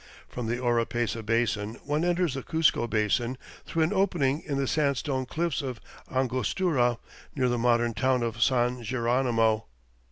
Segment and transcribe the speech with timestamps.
[0.27, 5.27] From the Oropesa Basin, one enters the Cuzco Basin through an opening in the sandstone
[5.27, 5.79] cliffs of
[6.11, 6.97] Angostura
[7.35, 9.67] near the modern town of San Geronimo.